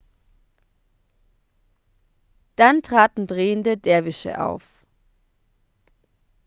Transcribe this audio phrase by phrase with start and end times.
[2.55, 4.63] dann traten drehende derwische auf